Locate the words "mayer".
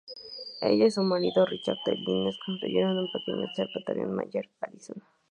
4.15-4.49